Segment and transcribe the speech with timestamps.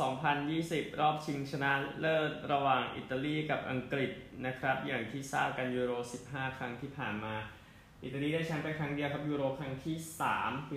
[0.00, 4.10] รีวิวยูโร2020 รอบชิงชนะเลิศระหว่างอิตาลีกับอังกฤษ
[4.46, 5.92] นะครับ อย่างที่ทราบกันยูโร
[6.26, 7.34] 15 ครั้งที่ผ่านมา
[8.04, 9.96] อิตาลีได้แชมป์ไปครั้งเดียวครับยูโรครั้งที่
[10.34, 10.76] 3 ปี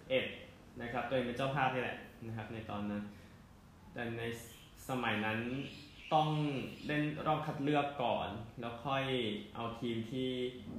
[0.00, 3.02] 2511 นะครับตัวเองเป็นเจ้าภาพนี่แหละนะครับในตอนนั้น
[3.92, 4.22] แต่ใน
[4.88, 5.38] สมัยนั้น
[6.14, 6.28] ต้อง
[6.86, 8.28] เล่นรอบคัดเลือกก่อน
[8.60, 9.04] แล้วค่อย
[9.54, 10.28] เอาทีมที่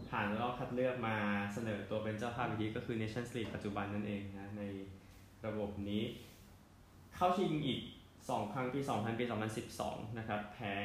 [0.09, 1.15] ผ่านรอบคัดเลือกมา
[1.53, 4.63] เสนอตัวเป็นเจ้าภาพอีกทีก็คือ Nations League ปัจจุบันนั่นเองนะใน
[5.45, 6.03] ระบบนี้
[7.15, 7.81] เข้าชิงอีก
[8.17, 9.25] 2 ครั้งปี 2000 ปี
[9.71, 10.75] 2012 นะครับ แพ้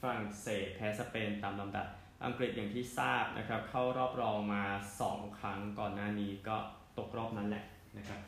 [0.00, 1.86] ฝรั่งเศส แพ้สเปนตามลำดับ
[2.24, 4.64] อังกฤษอย่างที่ทราบนะครับ เข้ารอบรองมา
[5.02, 6.56] 2 ครั้งก่อนหน้านี้ก็
[6.98, 7.64] ตกรอบนั้นแหละ
[7.98, 8.20] นะครับ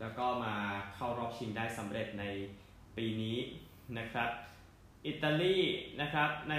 [0.00, 0.54] แล้วก็มา
[0.94, 2.24] เข้ารอบชิงได้สำเร็จใน
[2.96, 3.38] ปีนี้
[3.98, 4.30] นะครับ
[5.06, 5.58] อิตาลี
[6.00, 6.56] นะครับ ใน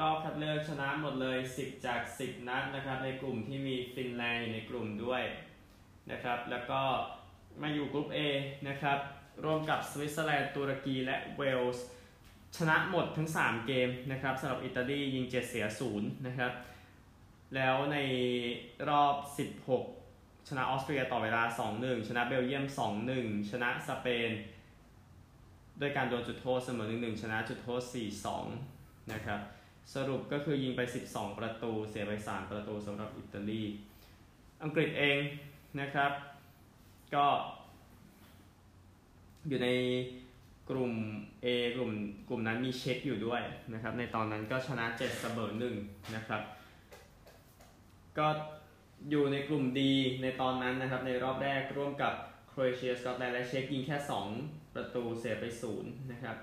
[0.00, 5.22] รอบคัดเลือกชนะหมดเลย 10 จาก 10 นัดนะครับ ในกลุ่มที่มีฟินแลนด์อยู่ในกลุ่มด้วย
[6.10, 6.82] นะครับ แล้วก็
[7.62, 8.18] มาอยู่กลุ่ม A
[8.68, 8.98] นะครับ
[9.44, 11.84] ร่วมกับสวิตเซอร์แลนด์ตุรกีและเวลส์
[12.56, 16.52] ชนะหมดทั้ง 3 เกมนะครับสำหรับอิตาลียิง 7 เสีย 0 นะครับ
[17.54, 17.98] แล้วใน
[18.88, 19.14] รอบ
[19.80, 21.42] 16 ชนะออสเตรียต่อเวลา
[21.76, 22.64] 2-1 ชนะเบลเยียม
[23.08, 24.30] 2-1 ชนะสเปน
[25.80, 27.82] ด้วยการโดนจุดโทษเสมอ 1-1 ชนะจุดโทษ
[28.46, 29.40] 4-2 นะครับ
[29.94, 33.62] สรุปก็คือยิงไป 12 ประตู เสียไป 3 ประตูสำหรับอิตาลี
[34.62, 35.18] อังกฤษเอง
[35.80, 36.12] นะครับ
[37.14, 37.26] ก็
[39.48, 39.68] อยู่ใน
[40.70, 40.92] กลุ่ม
[41.44, 41.90] A กลุ่ม
[42.28, 45.50] กลุ่มนั้นมีเช็กอยู่ด้วยนะครับ ในตอนนั้นก็ชนะ7เสมอ
[45.82, 46.42] 1นะครับ
[48.18, 48.28] ก็
[49.10, 52.14] อยู่ในกลุ่ม D ในตอนนั้นนะครับ ในรอบแรกร่วมกับ
[52.48, 53.96] โครเอเชียสกอตแลนด์และเช็กยิงแค่
[54.36, 55.44] 2 ประตูเสียไป
[55.78, 56.36] 0นะครับ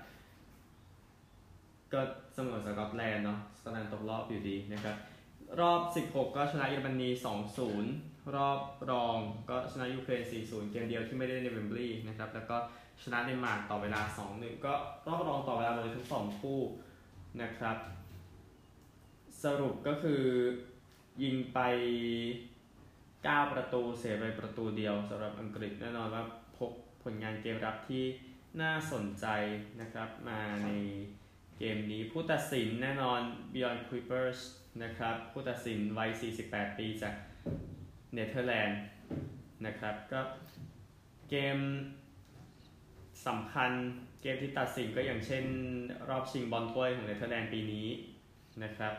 [1.92, 2.00] ก็
[2.34, 4.96] เสมอสกอตแลนด์เนาะสกอตแลนด์ตกรอบอยู่ดีนะครับ
[5.60, 7.08] รอบ 16 ก็ชนะเยอรมนี
[7.66, 9.16] 2-0 รอบรอง
[9.50, 12.56] ก็ชนะยูเครน 4-0 เกมเดียวที่ไม่ได้ในเวมบลีย์นะครับ แล้วก็
[13.02, 14.00] ชนะเดนมาร์กต่อเวลา
[14.32, 14.74] 2-1 ก็
[15.06, 16.60] รอบรองต่อเวลาเลยทั้งสองคู่
[17.42, 17.76] นะครับ
[19.44, 20.22] สรุปก็คือ
[21.22, 21.58] ยิงไป
[22.80, 26.24] 9 ประตูเสียไปประตูเดียวสำหรับอังกฤษแน่นอนว่า
[26.58, 26.70] พบ
[27.02, 28.04] ผลงานเกมรับที่
[28.62, 29.26] น่าสนใจ
[29.80, 30.70] นะครับมาใน
[31.58, 33.20] เกมนี้ผู้ตัดสินแน่นอน
[33.52, 34.40] Beyond Kuipers
[34.82, 36.10] นะครับผู้ตัดสินวัย
[36.44, 37.14] 48 ปีจาก
[38.14, 38.80] เนเธอร์แลนด์
[39.66, 40.20] นะครับ ก็
[41.30, 41.58] เกม
[43.26, 43.70] สำคัญ
[44.22, 45.44] เกมที่ตัดสินก็อย่างเช่น
[46.08, 47.88] รอบชิงบอลถ้วยของเนเธอร์แลนด์ปีนี้
[48.64, 48.94] นะครับ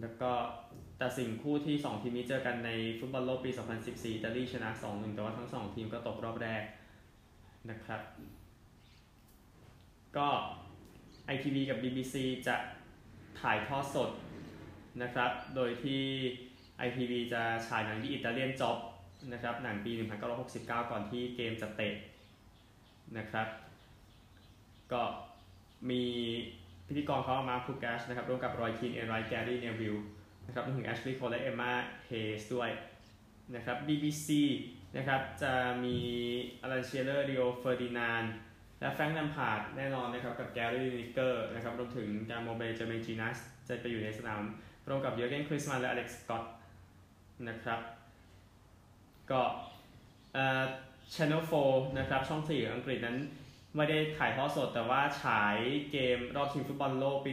[0.00, 0.32] แล้วก็
[1.02, 3.50] ตัดสินคู่ที่ 2 ทีมนี้เจอกันในฟุตบอลโลกปี
[3.82, 6.62] 2014อิตาลีชนะ 2-1 แต่ว่าทั้ง 2 ทีมก็ตกรอบแรก
[7.70, 8.00] นะครับ
[10.16, 10.28] ก็
[11.34, 12.14] ITV กับ BBC
[12.46, 12.56] จะ
[13.40, 14.10] ถ่ายทอดสด
[15.02, 16.02] นะครับ โดยที่
[16.86, 18.78] ITV จะฉายหนังที่อิตาเลียนจ็อบ
[19.32, 19.92] นะครับหนังปี
[20.36, 21.94] 1969 ก่อนที่เกมจะเตะ
[23.18, 23.48] นะครับ
[24.92, 25.02] ก็
[25.90, 26.02] มี
[26.86, 29.96] พิธีกรเขามาพูแกชนะครับร่วมกับรอยคีนเอนไรแกรี่เนวิล
[30.46, 31.72] นะครับรวมถึงแอชลีย์โคและเอมมา
[32.06, 32.70] เฮสด้วย
[33.54, 34.28] นะครับ BBC
[34.96, 35.52] นะครับจะ
[35.84, 35.96] มี
[36.62, 38.24] อลันเชียเลอร์ดิโอเฟอร์ดินาน
[38.80, 43.38] และแฟรงค์แลมพาร์ดแน่นอนนะครับกับแกรี่นิกเกอร์นะครับรวมถึงการโมเบเจเมจินัส
[43.68, 44.42] จะไปอยู่ในสนาม
[44.88, 46.44] ร่วมกับเยอร์เกนคริสมันและอเล็กซ์สกอต
[47.48, 47.80] นะครับ
[49.30, 49.42] ก็
[50.34, 53.18] ช่อ Channel 4 นะครับ ช่อง 4 อังกฤษนั้น
[53.76, 55.56] ไม่ได้ถ่ายทอดสดแต่ว่าฉาย
[55.90, 57.30] เกมรอบชิงฟุตบอลโลกปี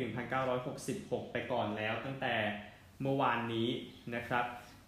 [0.66, 2.36] 1966 ไปก่อนแล้วตั้งแต่
[3.02, 3.70] เมื่อวานนี้
[4.16, 4.46] นะครับ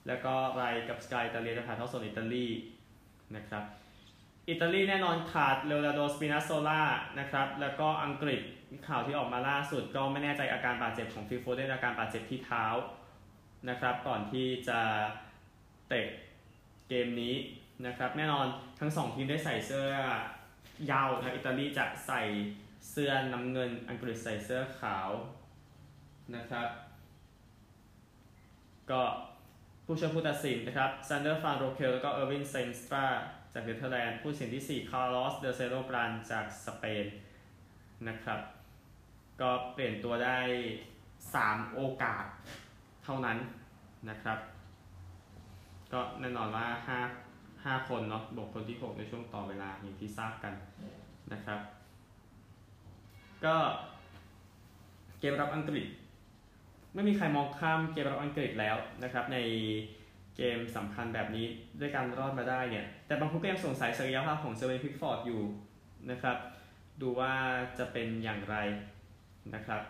[0.07, 2.47] แล้วก็ Rai กับ Sky Italia จะถ่ายทอดสดอิตาลี
[3.35, 3.63] นะครับ
[4.49, 6.81] อิตาลีแน่นอนขาดเลโอนาร์โดสปินาโซล่า
[7.19, 8.41] นะครับ แล้วก็อังกฤษ
[8.87, 12.65] ข่าวที่ออกมาล่าสุดก็ไม่แน่ใจอาการบาดเจ็บของฟิลโฟเดนอาการบาดเจ็บที่เท้า
[13.69, 14.79] นะครับ ก่อนที่จะ
[15.89, 16.07] เตะ
[16.87, 17.35] เกมนี้
[17.85, 18.45] นะครับ แน่นอน
[18.79, 19.89] ทั้งสองทีมได้ใส่เสื้อ
[20.91, 22.21] ยาวนะอิตาลีจะใส่
[22.91, 25.09] เสื้อน้ำเงิน อังกฤษใส่เสื้อขาว
[26.35, 26.69] นะครับ
[28.91, 29.01] ก็
[29.85, 33.05] ผู้ช่วยผู้ตัดสินนะครับซานเดอร์ฟานโรเคลแล้วก็เออร์วินเซนสตรา
[33.53, 37.05] จากเนเธอร์แลนด์ผู้ตัดสินที่ 4 คาร์ลอส เดลเซร์โรกรานเดจากสเปน
[38.07, 38.39] นะครับ
[39.41, 40.39] ก็เปลี่ยนตัวได้
[41.27, 42.25] 3 โอกาส
[43.09, 43.37] เท่านั้น
[44.09, 44.37] นะครับ
[45.93, 46.65] ก็แน่นอนว่า
[47.65, 50.53] 5 5 คนเนาะบวกคนที่ 6 ในช่วงต่อเวลาอย่างที่ทราบกัน
[51.33, 51.59] นะครับ
[53.45, 53.55] ก็
[55.19, 55.85] เกมรับอังกฤษ
[56.93, 59.37] ไม่มีใครมองข้ามเกมรับอังกฤษแล้วนะครับ ใน
[60.37, 61.45] เกมสำคัญแบบนี้
[61.79, 65.41] ด้วยการรอดมาได้เนี่ย แต่บางคนก็ยังสงสัยศักยภาพของเซเวนพิกฟอร์ดอยู่
[66.11, 66.37] นะครับ
[67.01, 67.33] ดูว่า
[67.77, 68.55] จะเป็นอย่างไร
[69.53, 69.81] นะครับ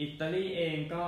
[0.00, 1.04] อิตาลีเองก็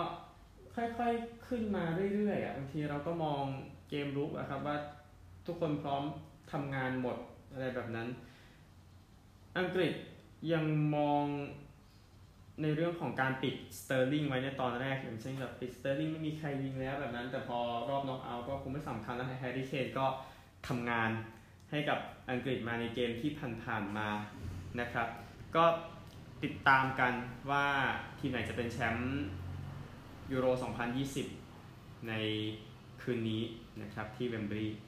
[0.75, 1.85] ค่อยๆขึ้นมา
[2.15, 3.45] เรื่อยๆอะบางทีเราก็มอง
[3.89, 4.77] เกมรุกนะครับว่า
[5.47, 6.03] ทุกคนพร้อม
[6.53, 7.17] ทำงานหมด
[7.53, 8.09] อะไรแบบนั้น
[9.59, 9.93] อังกฤษ
[10.53, 10.65] ยัง
[10.97, 11.25] มอง
[12.63, 17.59] ในเรื่องของการปิดสเตอร์ลิงไว้ในตอนแรกอย่างเช่นแบบปิดสเตอร์ลิงไม่มีใครยิงแล้วแบบนั้น แต่พอ
[17.91, 20.07] รอบน็อกเอาท์ก็คงไม่สำคัญแล้วแฮร์รี่เคนก็
[20.69, 21.11] ทำงาน
[21.71, 21.99] ให้กับ
[22.31, 23.31] อังกฤษมาในเกมที่
[23.65, 24.09] ผ่านๆมา
[24.81, 25.09] นะครับ
[25.57, 25.65] ก็
[26.43, 27.13] ติดตามกัน
[27.51, 27.67] ว่า
[28.19, 29.25] ทีมไหนจะเป็นแชมป์
[30.33, 30.47] ยูโร
[31.27, 32.13] 2020 ใน
[33.03, 33.43] คืนนี้
[33.83, 34.79] นะครับที่เวมบลีย์